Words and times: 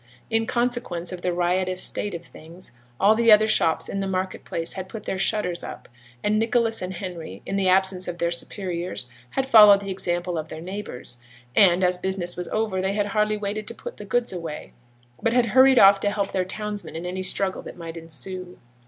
In 0.31 0.47
consequence 0.47 1.11
of 1.11 1.21
the 1.21 1.31
riotous 1.31 1.79
state 1.79 2.15
of 2.15 2.25
things, 2.25 2.71
all 2.99 3.13
the 3.13 3.31
other 3.31 3.47
shops 3.47 3.87
in 3.87 3.99
the 3.99 4.07
market 4.07 4.43
place 4.43 4.73
had 4.73 4.89
put 4.89 5.03
their 5.03 5.19
shutters 5.19 5.63
up; 5.63 5.87
and 6.23 6.39
Nicholas 6.39 6.81
and 6.81 6.95
Henry, 6.95 7.43
in 7.45 7.55
the 7.55 7.69
absence 7.69 8.07
of 8.07 8.17
their 8.17 8.31
superiors, 8.31 9.07
had 9.29 9.45
followed 9.45 9.81
the 9.81 9.91
example 9.91 10.39
of 10.39 10.47
their 10.49 10.59
neighbours, 10.59 11.19
and, 11.55 11.83
as 11.83 11.99
business 11.99 12.35
was 12.35 12.47
over, 12.47 12.81
they 12.81 12.93
had 12.93 13.05
hardly 13.05 13.37
waited 13.37 13.67
to 13.67 13.75
put 13.75 13.97
the 13.97 14.05
goods 14.05 14.33
away, 14.33 14.73
but 15.21 15.33
had 15.33 15.45
hurried 15.45 15.77
off 15.77 15.99
to 15.99 16.09
help 16.09 16.31
their 16.31 16.45
townsmen 16.45 16.95
in 16.95 17.05
any 17.05 17.21
struggle 17.21 17.61
that 17.61 17.77
might 17.77 17.95
ensue. 17.95 18.57